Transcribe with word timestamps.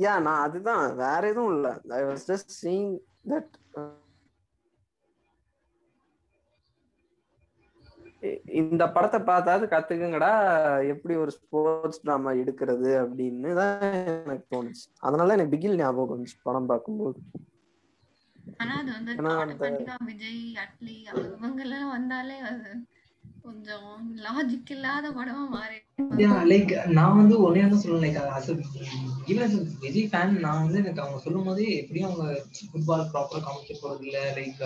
யா 0.00 0.12
நான் 0.26 0.44
அதுதான். 0.46 0.84
வேற 1.02 1.22
எதுவும் 1.32 1.54
இல்ல. 1.56 1.68
I 1.98 2.02
was 2.08 2.24
just 2.30 2.52
seeing 2.60 2.92
that 3.32 3.52
இந்த 8.60 8.84
படத்தை 8.94 9.18
பார்த்தாவது 9.28 9.66
கத்துக்குங்கடா. 9.66 10.30
எப்படி 10.92 11.14
ஒரு 11.22 11.32
ஸ்போர்ட்ஸ் 11.36 12.02
டிராமா 12.02 12.30
எடுக்கிறது 12.40 12.90
அப்படின்னு 13.02 13.52
தான் 13.60 13.84
எனக்கு 14.24 14.44
தோணுச்சு. 14.54 14.84
அதனால 15.00 15.34
எனக்கு 15.36 15.54
பிகில் 15.54 15.80
ஞாபகம் 15.80 16.12
வந்துச்சு 16.14 16.38
படம் 16.48 16.68
பார்க்கும்போது. 16.72 17.20
ஆனா 18.60 18.74
அது 18.82 18.90
வந்து 18.96 19.12
விஜய் 20.10 20.42
அட்லி 20.64 20.96
அவங்க 21.12 21.60
எல்லாம் 21.66 21.92
வந்தாலே 21.96 22.36
கொஞ்சம் 23.42 23.86
லாஜிக் 24.24 24.72
இல்லாத 24.74 25.06
படமா 25.16 25.44
மாறி 25.52 25.78
லைக் 26.50 26.72
நான் 26.96 27.18
வந்து 27.18 27.34
ஒன்னே 27.46 27.62
தான் 27.64 27.82
சொல்லுவேன் 27.82 28.04
like 28.06 28.18
as 28.32 28.50
even 29.30 29.54
Vijay 29.82 30.08
fan 30.10 30.34
நான் 30.44 30.62
வந்து 30.62 30.80
எனக்கு 30.82 31.02
அவங்க 31.04 31.20
சொல்லும் 31.24 31.48
போதே 31.48 31.66
எப்படியும் 31.80 32.08
அவங்க 32.08 32.26
ஃபுட்பால் 32.64 33.10
ப்ராப்பரா 33.12 33.40
காமிக்க 33.46 33.76
போறது 33.76 34.06
இல்ல 34.06 34.18
லைக் 34.38 34.62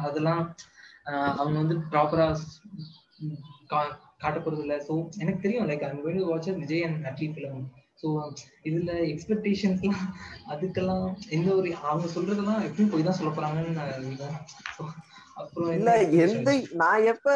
அதெல்லாம் 0.00 0.42
அவங்க 1.38 1.56
வந்து 1.56 1.76
ப்ராப்பரா 1.92 2.26
காட்ட 4.22 4.38
போறது 4.38 4.62
இல்ல. 4.64 4.74
ஸோ 4.86 4.92
எனக்கு 5.20 5.42
தெரியும் 5.42 5.68
like 5.68 5.84
I'm 5.86 6.00
going 6.02 6.18
to 6.18 6.30
watch 6.30 6.50
Vijay 6.60 6.84
and 6.86 7.06
Atlee 7.10 7.28
film 7.32 7.60
so 8.00 8.08
இதுல 8.68 8.92
எக்ஸ்பெக்டேஷன்ஸ்லாம் 9.10 10.04
அதுக்கெல்லாம் 10.52 11.06
எந்த 11.30 11.48
ஒரு 11.54 11.70
அவங்க 11.82 12.06
சொல்றதெல்லாம் 12.14 12.64
எப்பயும் 12.68 12.92
போய் 12.92 13.06
தான் 13.08 13.18
சொல்ல 13.18 13.32
போறாங்கன்னு 13.32 14.28
அப்புறம் 15.40 15.72
இல்ல 15.72 15.90
எந்த 16.24 16.50
நான் 16.72 17.04
எப்ப 17.04 17.28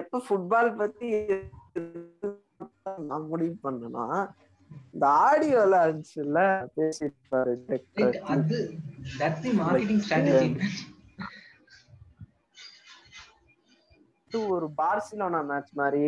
எப்ப 0.00 0.22
ஃபுட்பால் 0.26 0.70
பத்தி 0.76 1.10
நான் 3.10 3.28
முடிவு 3.28 3.54
பண்ணேன்னா 3.66 4.06
இந்த 4.94 5.04
ஆடியோல 5.24 5.74
இருந்துச்சுல்ல 5.84 6.40
பேசிட்டு 6.76 8.06
அது 8.34 8.58
that's 9.18 9.40
the 9.44 9.52
marketing 9.60 10.00
strategy. 10.06 10.50
ஒரு 14.50 14.66
பார்சிலோனா 14.78 15.40
மேட்ச் 15.48 15.72
மாதிரி 15.74 16.04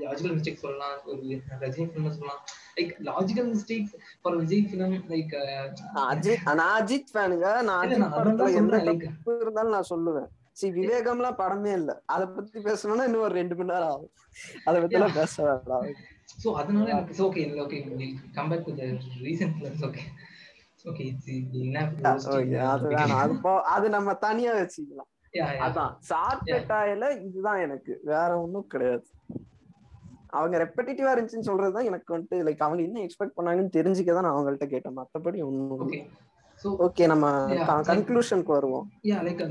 லாஜிக்கல் 0.00 0.36
மிஸ்டேக் 0.36 0.54
சொல்லலாம். 0.54 0.98
ஒரு 1.04 1.22
ரஜினி 1.60 1.88
பிலிம் 1.88 2.10
சொல்லலாம். 2.10 2.44
Like 2.76 2.94
logical 3.04 3.54
mistake 3.54 3.86
for 4.22 4.36
Vijay 4.36 4.68
film 4.72 5.00
like 5.08 5.34
Ajith 5.94 6.54
நான் 6.54 6.84
அஜித் 6.84 7.14
ஃபேனுங்க 7.14 7.62
நான் 7.62 7.88
அஜித் 7.88 7.98
படத்துல 8.12 8.54
எந்த 8.54 8.82
இருந்தாலும் 9.40 9.70
நான் 9.70 9.84
சொல்லுவேன். 9.90 10.26
சி 10.60 10.68
விவேகம்லாம் 10.76 11.38
படமே 11.38 11.72
இல்ல. 11.72 11.90
அத 12.06 12.22
பத்தி 12.30 12.58
பேசணும்னா 12.60 13.06
இன்னும் 13.08 13.26
ஒரு 13.26 13.34
ரெண்டு 13.34 13.56
மணி 13.56 13.72
நேரம் 13.72 13.92
ஆகும். 13.92 14.12
அத 14.64 14.74
பத்தி 14.80 14.98
எல்லாம் 14.98 15.14
பேச 15.14 15.34
வேண்டாம். 15.48 15.86
ஸோ 16.42 16.48
அதனால 16.54 16.88
எனக்கு 16.94 17.22
okay 17.26 17.44
okay 17.64 17.78
come 18.34 18.50
back 18.50 18.66
to 18.66 18.74
the 18.74 18.84
recent 19.24 19.54
films 19.56 19.84
okay 19.88 20.04
okay 20.84 21.04
என்ன 21.60 21.78
Okay, 22.32 22.58
அது 22.66 22.86
வேணாம். 22.90 23.22
அது 23.22 23.34
அது 23.72 23.86
நம்ம 23.96 24.14
தனியா 24.22 24.52
வச்சுக்கலாம். 24.58 25.10
அதான் 25.66 25.90
சார்பேட்டாயில 26.08 27.08
இதுதான் 27.26 27.60
எனக்கு. 27.60 27.92
வேற 28.04 28.30
ஒண்ணும் 28.40 28.66
கிடையாது. 28.66 29.06
அவங்க 30.30 30.56
ரெப்படிட்டிவா 30.58 31.12
இருந்துச்சுன்னு 31.12 31.48
சொல்றதுதான் 31.48 31.88
எனக்கு 31.90 32.14
வந்துட்டு 32.14 32.38
லைக் 32.46 32.64
அவங்க 32.66 32.82
என்ன 32.82 33.00
எக்ஸ்பெக்ட் 33.00 33.36
பண்ணாங்கன்னு 33.36 33.76
தெரிஞ்சுக்க 33.78 34.14
தான் 34.14 34.26
நான் 34.26 34.36
அவங்கள்ட்ட 34.36 34.66
கேட்டேன். 34.66 34.98
மத்தபடி 34.98 35.38
ஒண்ணும் 35.42 35.94
ஓகே 36.84 37.04
நம்ம. 37.06 37.26
கன்க்ளூஷனுக்கு 37.90 38.52
வருவோம். 38.56 38.86
யா 39.10 39.18
லைக் 39.26 39.42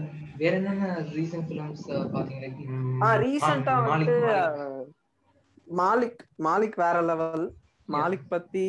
வேற 0.41 0.53
என்னென்ன 0.59 0.85
ரீசன்ட் 1.15 1.47
ஃபிலிம்ஸ் 1.49 1.85
பாத்தீங்க? 2.15 2.41
லைக் 2.45 2.59
ஆ 3.05 3.09
ரீசெண்டா 3.23 3.75
வந்து 3.89 4.15
மாலிக் 5.81 6.21
மாலிக். 6.47 6.77
வேற 6.83 6.97
லெவல் 7.09 7.45
மாலிக் 7.89 8.31
பத்தி 8.33 8.65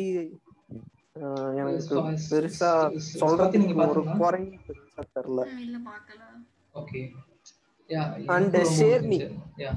எனக்கு 1.61 1.95
பெருசா 2.29 2.69
சொல்றதுக்கு 3.21 3.61
நீங்க 3.63 3.85
ஒரு? 3.87 4.01
குறை 4.19 4.43
பெருசா 4.67 5.01
தெரியல. 5.15 5.41
இல்ல 5.65 5.77
பாக்கல. 5.87 6.21
Okay 6.75 7.01
yeah 7.89 8.03
And 8.35 8.53
ஷேர்னி. 8.77 9.17
யா 9.63 9.71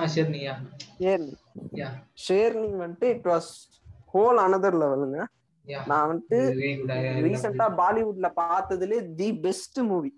ஆ 0.00 0.06
ஷேர்னி 0.14 0.40
யா 0.46 0.54
ஷேர்னி 0.96 1.32
யா 1.80 1.88
ஷேர்னி 2.26 2.68
வந்துட்டு 2.82 3.08
இட் 3.16 3.28
வாஸ் 3.32 3.50
ஹோல் 4.14 4.40
அனதர் 4.44 4.78
லெவலுங்க 4.82 5.18
நான் 5.90 6.08
வந்துட்டு 6.10 6.38
ரீசெண்டா 7.26 7.66
பாலிவுட்ல 7.80 8.28
பார்த்ததுலே 8.40 8.98
தி 9.14 9.28
பெஸ்ட் 9.46 9.80
மூவி. 9.90 10.12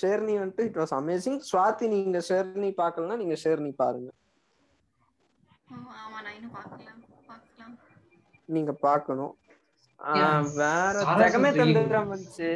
ஷேர்னி 0.00 0.34
வந்துட்டு 0.42 0.64
இட் 0.68 0.78
வாஸ் 0.80 0.94
அமேசிங் 0.98 1.40
ஸ்வாதி 1.50 1.86
நீங்க 1.94 2.18
ஷேர்னி 2.28 2.70
பார்க்கலன்னா 2.80 3.16
நீங்க 3.22 3.36
ஷேர்னி 3.44 3.72
பாருங்க. 3.82 4.10
நீங்க 8.56 8.72
பார்க்கணும். 8.86 9.34
வேற 10.60 10.94
ஜெகமே. 11.20 11.50
தந்திரம் 11.56 12.10
வந்துச்சு. 12.12 12.48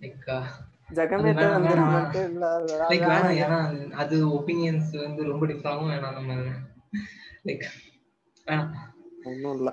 லைக் 0.00 0.28
ஜெகமே 0.98 1.32
தந்திரம் 1.40 1.94
இல்ல 2.30 2.44
அது 4.02 4.16
ஒப்பீனியன்ஸ் 4.38 4.92
வந்து 5.02 5.24
ரொம்ப 5.30 5.46
டிஃபராகவும் 5.46 5.92
வேணாம் 5.94 6.18
நம்ம. 6.18 6.34
லைக் 7.48 7.64
ஒண்ணும் 9.26 9.54
இல்ல. 9.54 9.70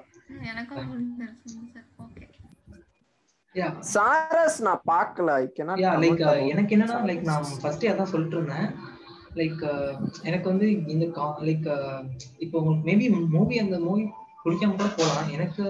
சாரஸ் 3.87 4.59
நான் 4.61 4.83
பார்க்கல. 4.87 5.31
லைக் 6.03 6.19
about 6.25 6.51
எனக்கு 6.51 6.75
என்னன்னா. 6.75 6.99
லைக் 7.09 7.25
நான் 7.29 7.47
ஃபர்ஸ்டே 7.63 7.89
அதான் 7.91 8.11
சொல்லிட்டு 8.11 8.37
இருந்தேன் 8.37 8.69
லைக் 9.35 9.61
எனக்கு 10.23 10.47
வந்து 10.49 10.65
இந்த 10.87 11.05
லைக் 11.41 11.67
இப்போ 12.37 12.55
உங்களுக்கு 12.59 12.87
மேபி 12.89 13.05
மூவி 13.29 13.57
அந்த 13.59 13.79
மூவி 13.79 14.03
பிடிக்காம 14.45 14.75
கூட 14.75 14.89
போகலாம் 14.97 15.29
எனக்கு 15.29 15.63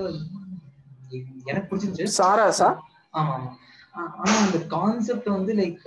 எனக்கு 1.45 1.67
பிடிச்சிருந்துச்சு. 1.69 2.17
சாராஸா? 2.19 2.69
ஆமா 3.13 3.33
ஆமா. 3.37 3.49
ஆனா 4.17 4.35
அந்த 4.41 4.59
கான்செப்ட் 4.67 5.29
வந்து 5.29 5.53
லைக் 5.53 5.81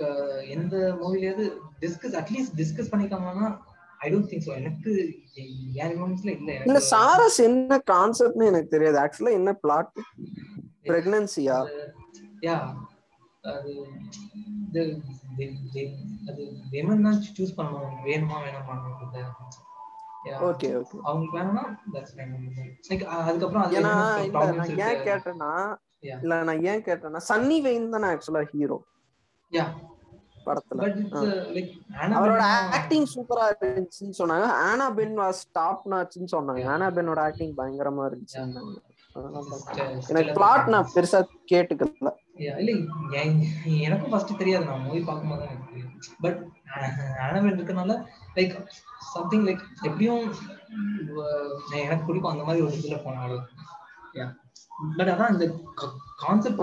எந்த 0.49 0.75
மூவிலயாவது 0.99 1.45
டிஸ்கஸ் 1.81 2.17
அட்லீஸ்ட் 2.19 2.57
டிஸ்கஸ் 2.57 2.91
பண்ணிக்காமனா 2.91 3.47
ஐ 3.99 4.09
டோன்ட் 4.11 4.29
திங்க் 4.31 4.45
ஸோ 4.47 4.53
எனக்கு 4.59 4.91
என் 5.75 5.91
ரிமம்பர்ஸ்ல 5.93 6.31
இல்ல. 6.37 6.49
எனக்கு 6.59 6.87
சாரஸ் 6.93 7.39
என்ன 7.47 7.79
கான்செப்ட்னு 7.91 8.49
எனக்கு 8.51 8.73
தெரியாது. 8.75 8.97
ஆக்சுவலா 9.03 9.33
என்ன 9.39 9.53
பிளாட் 9.63 9.91
பிரெக்னன்சியா 10.89 11.57
யா 12.43 12.57
அது 13.51 13.71
அது 16.29 16.41
women 16.73 16.99
தான் 17.05 17.17
சூஸ் 17.27 17.55
பண்ணணும். 17.57 17.97
வேணுமா 18.05 18.37
வேணாமா. 18.45 18.75
ஓகே 20.47 20.69
ஓகே 20.79 20.97
அவங்களுக்கு 21.07 21.37
வேணும்னா 21.37 21.63
லைக் 22.87 23.03
அதுக்கப்புறம் 23.21 23.63
அது 23.65 23.81
நான் 23.85 24.71
ஏன் 24.87 25.03
கேட்டேன்னா. 25.09 25.51
இல்ல 26.21 26.41
நான் 26.43 26.63
ஏன் 26.71 26.85
கேட்டேன்னா 26.87 27.21
சன்னி 27.29 27.57
வெயின் 27.65 27.93
தானே 27.93 28.07
ஆக்சுவலா 28.13 28.43
ஹீரோ 28.51 28.77
யா 29.51 29.65
படத்துல. 30.45 30.79
லைக் 31.25 31.79
அவரோட 32.13 32.39
ஆக்டிங் 32.71 33.05
சூப்பரா 33.15 33.51
இருந்துச்சுன்னு 33.61 34.13
சொன்னாங்க. 34.17 34.43
ஆனா 34.43 34.89
பென் 34.89 35.19
வாஸ் 35.19 35.43
டாப் 35.51 35.91
நாச்சுன்னு 35.91 36.25
சொன்னாங்க. 36.31 36.67
ஆனா 36.67 36.89
பென்னோட 36.89 37.19
ஆக்டிங் 37.19 37.55
பயங்கரமா 37.55 38.09
இருந்துச்சு. 38.09 38.73
எனக்கு 40.07 40.33
பிளாட் 40.33 40.67
நான் 40.67 40.89
பெருசா 40.95 41.25
கேட்டுக்கல. 41.51 42.11
இல்ல 42.57 42.71
என்- 43.23 43.79
எனக்கும் 43.79 44.09
ஃபர்ஸ்ட் 44.09 44.37
தெரியாது. 44.37 44.65
நான் 44.65 44.79
மூவி 44.79 44.99
பார்க்கும்போது 44.99 45.43
எனக்கு 45.43 45.81
பட் 46.21 46.45
ஆனவன் 47.21 47.59
இருக்கனால 47.59 48.05
லைக் 48.35 48.67
சம்திங் 48.99 49.45
லைக் 49.45 49.61
எப்படியும் 49.81 50.33
எனக்கு 51.71 52.05
பிடிக்கும். 52.05 52.31
அந்த 52.31 52.43
மாதிரி 52.43 52.65
ஒரு 52.65 52.75
இதுல 52.75 53.03
போனாலும் 53.03 53.45
பட் 54.97 55.09
அதான் 55.09 55.31
இந்த 55.31 55.51
கான்செப்ட் 56.17 56.59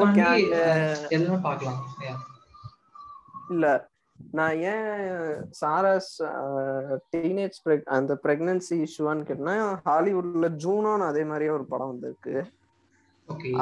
எல்லாம் 1.09 1.41
பார்க்கலாம். 1.41 1.87
இல்ல. 3.51 3.67
நான் 4.33 4.57
ஏன் 4.73 4.99
சாராஸ் 5.61 6.11
டீனேஜ் 7.15 7.57
அந்த 7.97 8.13
பிரெக்னன்சி 8.25 8.77
இஷ்யூவான்னு 8.87 9.27
கேட்டேன்னா 9.29 9.55
ஹாலிவுட்ல 9.89 10.49
ஜூனோன்னு 10.65 11.07
அதே 11.11 11.23
மாதிரியே 11.25 11.51
ஒரு 11.51 11.65
படம் 11.73 11.93
வந்திருக்கு. 11.93 12.35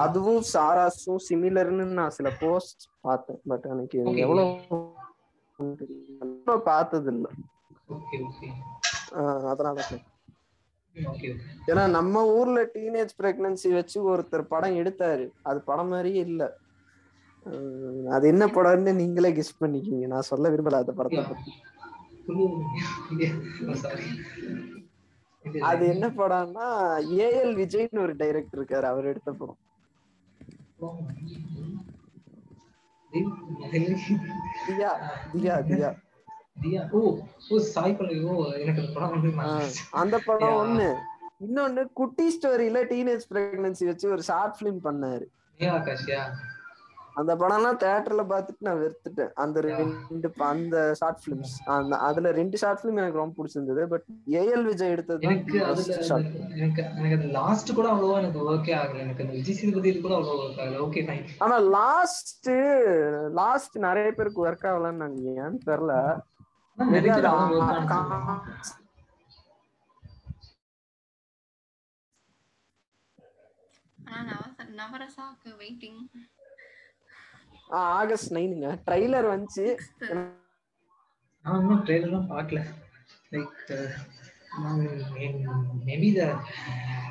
அதுவும் 0.05 0.43
சாராஸும் 0.53 1.23
சிமிலர்னு 1.29 1.85
நான் 1.99 2.17
சில 2.19 2.29
போஸ்ட் 2.41 2.85
பார்த்தேன். 3.01 3.41
பட் 3.49 3.67
எனக்கு. 3.75 3.99
எவ்வளவு 4.25 4.49
பார்த்தது 6.65 7.11
இல்ல 7.15 7.29
அதனால 9.51 9.77
ஏன்னா 11.69 11.85
நம்ம 11.91 12.23
ஊர்ல 12.37 12.61
டீனேஜ் 12.75 13.13
பிரெக்னன்சி 13.23 13.69
வச்சு 13.75 13.99
ஒருத்தர் 14.13 14.51
படம் 14.55 14.77
எடுத்தாரு. 14.77 15.27
அது 15.43 15.59
படம் 15.69 15.89
மாதிரியே 15.89 16.21
இல்ல. 16.29 16.43
அது 18.11 18.29
என்ன 18.29 18.47
படம்னு 18.47 18.95
நீங்களே 18.95 19.33
கெஸ் 19.33 19.63
பண்ணிக்கிங்க 19.63 20.07
நான் 20.07 20.21
சொல்ல 20.21 20.49
விரும்பல 20.49 20.75
அந்த 20.75 20.93
படத்தை 20.93 21.25
அது 25.61 25.89
என்ன 25.89 26.09
படம்னா 26.09 26.67
ஏஎல் 27.15 27.55
விஜய்னு 27.55 27.99
ஒரு 27.99 28.17
டைரக்டர் 28.17 28.65
இருக்காரு. 28.65 28.83
அவர் 28.83 29.05
எடுத்த 29.05 29.33
படம். 29.33 29.59
தியா 34.67 35.95
அந்த 39.91 40.19
படம். 40.19 40.49
ஒண்ணு. 40.49 40.95
இன்னொன்னு 41.47 41.85
குட்டி 41.93 42.39
ஸ்டோரியில 42.39 42.81
டீனேஜ் 42.93 43.21
பிரெக்னன்சி 43.31 43.85
வச்சு 43.85 44.11
ஒரு 44.11 44.23
ஷார்ட் 44.23 44.57
பிலிம் 44.61 44.81
பண்ணாரு. 44.85 45.27
அந்த 47.21 47.35
படம்லாம் 47.37 47.79
தியேட்டர்ல 47.83 48.23
பார்த்துட்டு 48.25 48.57
நான் 48.59 48.77
வெறுத்துட்டேன். 48.77 49.31
அந்த 49.35 49.61
ரெண்டு 49.61 50.33
அந்த 50.39 50.95
ஷார்ட் 50.95 51.23
பிலிம்ஸ் 51.25 51.63
அந்த 51.69 51.97
அதுல 51.97 52.31
ரெண்டு 52.31 52.57
ஷார்ட் 52.59 52.81
பிலிம் 52.83 52.97
எனக்கு 52.97 53.19
ரொம்ப 53.19 53.35
பிடிச்சிருந்தது. 53.41 53.87
பட் 53.87 54.05
ஏஎல் 54.27 54.63
விஜய் 54.63 54.91
எடுத்தது 54.91 55.21
எனக்கு 55.21 55.59
எனக்கு 55.59 56.83
எனக்கு 56.83 56.83
அந்த 57.01 57.27
லாஸ்ட் 57.27 57.75
கூட 57.75 57.89
அவ்வளவா 57.93 58.17
எனக்கு 58.19 58.53
ஓகே 58.53 58.77
ஆகல. 58.77 58.99
எனக்கு 58.99 59.23
அந்த 59.23 59.35
விஜய் 59.35 59.55
சேதுபதி 59.55 59.89
இது 59.89 60.01
கூட 60.01 60.15
அவ்வளோ 60.15 60.41
ஒர்க் 60.45 60.61
ஆகல. 60.61 60.81
ஓகே 60.87 61.03
ஃபைன் 61.07 61.25
ஆனா 61.39 61.57
லாஸ்ட் 61.59 62.51
லாஸ்ட் 63.33 63.79
நிறைய 63.79 64.13
பேருக்கு 64.13 64.47
ஒர்க் 64.47 64.67
ஆகலன்னு 64.67 65.01
நாங்க 65.03 65.21
ஏன்னு 65.23 65.59
தெரியல. 65.67 66.21
நிறைய 66.77 67.13
பேர் 67.13 67.25
அது 67.25 67.29
அவ்வளோ 67.29 67.61
work 67.61 67.91
ஆ- 67.91 68.07
ஆனது. 68.09 68.53
ஆனா 74.05 74.21
நவச 74.31 74.59
நவரசாக்கு 74.81 75.51
வெயிட்டிங் 75.59 76.01
ஆ, 76.17 77.60
ஆகஸ்ட் 77.71 78.35
நைனுங்க. 78.35 78.69
ட்ரைலர் 78.87 79.29
வந்துச்சு. 79.33 79.67
நான் 81.45 81.61
இன்னும் 81.61 81.85
ட்ரெயிலர்லாம் 81.87 82.31
பார்க்கல. 82.33 82.61
Like 83.33 83.71
maybe 85.89 86.09
the 86.19 86.23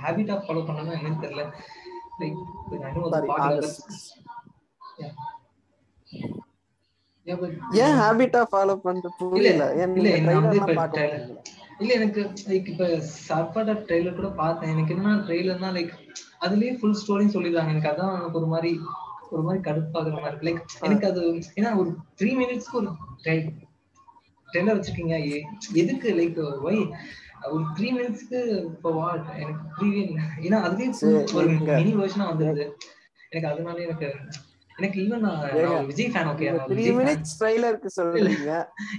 habit 0.03 0.31
of 0.35 0.45
follow 0.47 0.63
பண்ணணும் 0.69 0.97
என்னன்னு 0.97 1.23
தெரியல. 1.25 1.45
லைக் 2.19 2.39
ஏன் 7.83 7.95
ஹேபிட்டா 8.01 8.41
ஃபாலோ 8.51 8.75
பண்றது 8.85 9.09
புரியல? 9.17 9.65
இல்ல? 9.97 10.09
இல்ல 11.81 11.93
எனக்கு 11.97 12.21
லைக் 12.49 12.69
இப்ப 12.73 12.85
சாப்பாட 13.27 13.73
ட்ரெய்லர் 13.87 14.15
கூட 14.15 14.29
பார்த்தேன். 14.41 14.71
எனக்கு 14.73 14.95
என்ன 14.95 15.15
ட்ரெய்லர்னா 15.27 15.69
லைக் 15.77 15.93
அதுலயே 16.45 16.71
ஃபுல் 16.79 16.97
ஸ்டோரின்னு 17.01 17.35
சொல்லிடுறாங்க. 17.35 17.73
எனக்கு 17.75 17.91
அதான் 17.93 18.15
எனக்கு 18.19 18.39
ஒரு 18.41 18.49
மாதிரி 18.55 18.71
ஒரு 19.35 19.43
மாதிரி 19.47 19.61
கடுப்பாகுற 19.67 20.13
மாதிரி 20.15 20.29
இருக்கு. 20.29 20.47
லைக் 20.47 20.61
எனக்கு 20.87 21.07
அது 21.11 21.21
ஏன்னா 21.59 21.71
ஒரு 21.81 21.89
த்ரீ 22.19 22.31
மினிட்ஸ்க்கு 22.41 22.79
ஒரு 22.81 22.91
ட்ரெய்லர் 23.23 24.77
வச்சிருக்கீங்க 24.77 25.17
எதுக்கு? 25.81 26.09
லைக் 26.19 26.39
ஒய் 26.67 26.79
ஒரு 27.53 27.63
த்ரீ 27.75 27.89
மினிட்ஸ்க்கு 27.97 28.39
இப்போ 28.69 28.91
வாட் 28.99 29.27
எனக்கு 29.43 29.63
இல்லை. 30.03 30.23
ஏன்னா 30.47 30.59
சரி, 31.01 31.17
ஒரு 31.39 31.47
மினி 31.79 31.93
வெர்ஷனா 32.01 32.25
வந்துருது. 32.31 32.65
எனக்கு 33.29 33.51
அதனால 33.53 33.77
எனக்கு 33.87 34.07
எனக்கு 34.79 34.99
ஈவன் 35.03 35.23
நான் 35.25 35.39
நான் 35.63 35.87
Vijay 35.87 36.09
fan 36.13 36.27
okay 36.31 36.49
three 36.69 36.83
minutes 36.97 37.33
ட்ரைலருக்கு 37.39 37.89
சொல்றீங்க. 37.95 38.51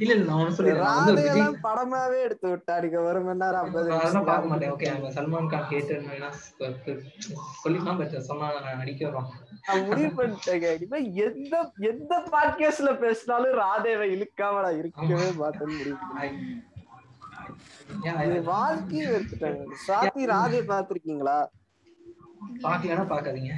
இல்ல 0.03 0.11
இல்ல 0.15 0.25
நான் 0.25 0.41
நான் 0.41 0.57
விஜய் 0.59 0.81
ராதையெல்லாம் 0.83 1.59
படமாவே 1.67 2.19
எடுத்து 2.27 2.47
விட்டாருங்க 2.53 2.99
ஒரு 3.09 3.21
மணி 3.27 3.43
நேரம் 3.43 3.63
ஐம்பது 3.65 3.93
அதெல்லாம் 3.97 4.29
பார்க்க 4.31 4.51
மாட்டேன். 4.53 4.73
ஓகே 4.75 4.89
நம்ம 4.95 5.13
சல்மான் 5.17 5.51
கான் 5.53 5.69
ஹேட்டர் 5.71 6.03
சொல்லிக்கலாம் 7.63 8.01
பட் 8.01 8.17
சொன்னா 8.31 8.49
அடிக்க 8.83 9.13
நான் 9.67 9.87
முடிவு 9.89 10.11
பண்ணிட்டேங்க. 10.19 10.67
இனிமே 10.77 10.99
எந்த 11.27 11.55
எந்த 11.91 12.13
பாட்காஸ்ட்ல 12.35 12.93
பேசினாலும் 13.03 13.57
ராதேவை 13.63 14.09
இழுக்காம 14.15 14.63
நான் 14.67 14.79
இருக்கவே 14.83 15.31
மாட்டேன்னு 15.41 15.79
முடிவு 15.79 15.97
வாழ்க்கையை 18.51 19.07
எடுத்துட்டாங்க 19.17 19.81
சாத்தி 19.87 20.25
ராதே 20.33 20.61
பாத்திருக்கீங்களா 20.71 21.39
பாக்கலன்னா 22.65 23.05
பாக்காதீங்க 23.13 23.55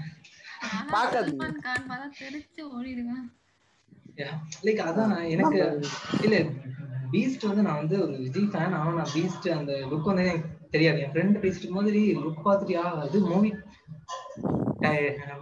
ஓடிடுவேன். 2.77 3.25
லைக் 4.67 4.83
அதான் 4.89 5.15
எனக்கு 5.35 5.61
இல்ல 6.27 6.37
பீஸ்ட் 7.15 7.47
வந்து 7.49 7.65
நான் 7.67 7.81
வந்து 7.83 7.97
ஒரு 8.05 8.15
விஜய் 8.27 8.51
ஃபேன் 8.53 8.77
ஆனா 8.79 8.93
நான் 8.99 9.15
பீஸ்ட் 9.15 9.49
அந்த 9.59 9.73
லுக் 9.91 10.11
வந்து 10.11 10.25
எனக்கு 10.27 10.51
தெரியாது. 10.75 11.01
என் 11.05 11.13
ஃப்ரெண்ட் 11.15 11.41
பேசிட்டு 11.43 11.75
மாதிரி 11.79 12.03
லுக் 12.25 12.47
பார்த்துட்டியா 12.47 12.85
அது 13.05 13.19
மூவி 13.33 13.51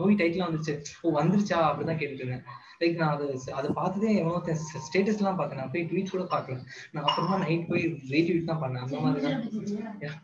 மூவி 0.01 0.15
டைட்டில் 0.21 0.47
வந்துருச்சு. 0.47 0.75
ஓ 1.03 1.13
வந்துருச்சா 1.21 1.59
அப்படிதான் 1.69 2.01
கேட்டுட்டு 2.01 2.25
இருந்தேன் 2.25 2.45
லைக் 2.81 2.99
நான் 3.01 3.15
அது 3.17 3.27
அதை 3.59 3.69
பார்த்ததே 3.79 4.11
எவ்வளோ 4.23 4.41
ஸ்டேட்டஸ் 4.87 5.21
எல்லாம் 5.23 5.39
பார்த்தேன். 5.41 5.61
நான் 5.61 5.73
போய் 5.75 5.89
ட்வீட் 5.91 6.15
கூட 6.15 6.25
பார்க்கல 6.35 6.59
நான் 6.93 7.07
அப்புறமா 7.09 7.39
நைட் 7.45 7.69
போய் 7.71 7.85
ரீட்வீட் 8.15 8.51
தான் 8.51 8.63
பண்ணேன். 8.63 8.85
அந்த 8.87 9.01
மாதிரி 9.05 9.21
தான் 9.27 10.19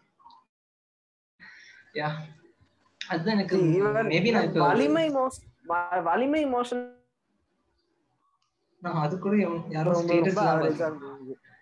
யா. 2.00 2.08
அதுதான் 3.08 3.36
எனக்கு 3.36 3.56
வலிமை 4.60 5.10
மோஷன் 5.10 6.02
வலிமை 6.02 6.46
மோஷன் 6.46 6.94
நான் 8.80 8.94
அது 8.94 9.18
கூட 9.18 9.36
எவன்- 9.36 9.62
யாரோ 9.68 9.90
ரொம்ப. 9.92 10.14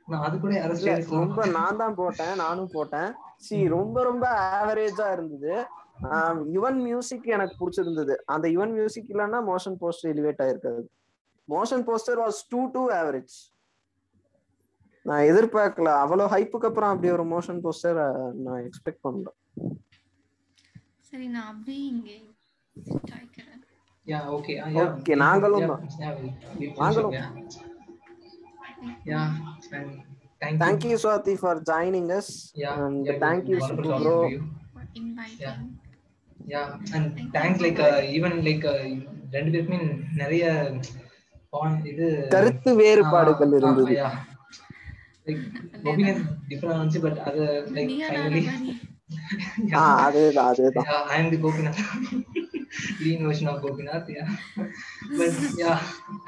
நான் 0.06 0.23
அது 0.23 0.41
கூட 0.41 0.55
யாரோ 0.55 0.73
இல்ல 0.73 0.99
ஸ்டேட்டஸ் 0.99 1.11
ரொம்ப 1.11 1.46
நான் 1.46 1.76
தான் 1.76 1.94
போட்டேன் 1.94 2.35
நானும் 2.35 2.69
போட்டேன். 2.73 3.12
சி 3.37 3.69
ரொம்ப 3.69 4.02
ரொம்ப 4.02 4.29
ஆவரேஜா 4.29 5.12
இருந்தது. 5.12 5.67
யுவன் 6.52 6.75
மியூசிக் 6.75 7.25
எனக்கு 7.25 7.69
பிடிச்சிருந்தது. 7.69 8.14
அந்த 8.25 8.49
யுவன் 8.49 8.73
மியூசிக் 8.73 9.11
இல்லைன்னா 9.11 9.55
motion 9.55 9.76
poster 9.81 10.06
elevate 10.06 10.43
ஆயிருக்காது. 10.43 10.82
Motion 11.49 11.88
poster 11.88 12.20
was 12.26 12.43
too 12.49 12.70
too 12.70 12.91
average 12.91 13.52
நான் 15.02 15.23
எதிர்பார்க்கல. 15.23 15.85
அவ்வளவு 15.85 16.37
ஹைப்புக்கு 16.37 16.64
அப்புறம் 16.64 16.91
அப்படி 16.91 17.12
ஒரு 17.12 17.25
மோஷன் 17.25 17.61
போஸ்டர் 17.62 18.32
நான் 18.32 18.62
எக்ஸ்பெக்ட் 18.62 19.06
பண்ணல. 19.08 19.26
சரி 21.14 21.26
நான் 21.34 21.50
அப்படியே 21.50 21.82
இங்கே 21.90 22.16
sit 22.76 23.11
ஆயிக்கிறேன் 23.16 23.61
யா 24.06 24.19
ஓகே 24.32 24.55
நாங்களும் 25.20 25.69
தான். 25.69 25.82
நாங்களும். 26.81 27.15
Yeah 29.10 29.20
thank 30.43 30.58
thank you 30.62 30.96
Swathi 31.03 31.34
for 31.43 31.60
joining 31.70 32.10
us 32.17 32.32
and 32.74 33.10
thank you 33.24 33.58
bro 33.79 34.17
for 34.72 34.84
inviting. 35.00 35.60
Yeah 36.48 36.62
and 36.96 37.20
thanks 37.36 37.62
like 37.65 37.81
even 38.17 38.36
like 38.48 38.67
ரெண்டு 39.36 39.50
பேருக்குமே 39.55 39.81
நிறைய 40.20 40.44
இது 41.91 42.06
கருத்து 42.34 42.70
வேறுபாடுகள் 42.81 43.55
இருந்தது. 43.58 43.94
லைக் 45.27 45.43
ஒபினியன் 45.84 46.20
டிஃபரெண்ட் 46.50 46.74
இருந்துச்சு 46.74 47.03
பட் 47.06 47.20
அது 47.29 47.44
லைக் 47.77 47.94
ஃபைனலி 48.03 48.43
அதேதான் 50.06 50.50
அதேதான் 50.52 50.88
I 51.14 51.19
am 51.22 51.32
the 51.34 51.40
Gopinath 51.44 51.82
green 53.02 53.20
version 53.26 53.48
of 53.52 53.56
Gopinath 53.64 54.10
yeah 54.16 54.24
but 55.19 55.40
yeah 55.62 55.72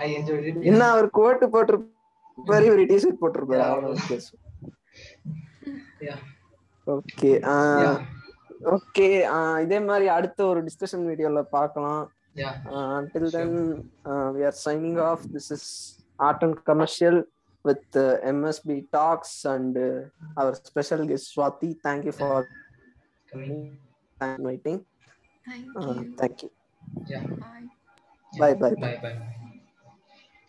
I 0.05 0.09
enjoyed 0.19 0.49
it 0.51 0.61
என்ன 0.71 0.83
அவர் 0.95 1.09
கோட்டு 1.19 1.47
போட்டிருப்பாரு 1.55 2.67
இவர் 2.69 2.85
டிஷர்ட் 2.93 3.23
போட்டிருப்பாரு. 3.23 3.65
அவ்வளவு 3.71 4.19
யா 6.09 6.17
ஓகே 8.75 9.09
இதே 9.65 9.79
மாதிரி 9.89 10.07
அடுத்த 10.19 10.41
ஒரு 10.53 10.61
டிஸ்கஷன் 10.69 11.09
வீடியோல 11.13 11.43
பார்க்கலாம் 11.57 12.03
until 12.97 13.25
then 13.35 13.53
uh, 14.11 14.29
we 14.35 14.41
are 14.49 14.57
signing 14.65 14.97
off 15.07 15.21
this 15.35 15.47
is 15.57 15.63
art 16.19 16.41
and 16.47 16.57
commercial 16.71 17.17
with 17.65 17.85
uh, 17.97 18.05
msb 18.33 18.69
talks 18.97 19.33
and 19.53 19.75
uh, 19.79 20.41
our 20.41 20.53
special 20.71 21.01
guest 21.11 21.27
swati 21.35 21.71
thank 21.87 22.03
you 22.09 22.15
for 22.21 22.35
coming 23.31 23.79
inviting 24.21 24.85
thank 25.47 25.67
uh, 25.77 25.95
you. 25.95 26.17
thank 26.19 26.43
you. 26.43 26.51
Yeah. 27.09 27.23
Bye. 27.41 27.69
Bye, 28.39 28.55
bye. 28.55 28.75
bye 28.81 28.97
bye 29.03 29.17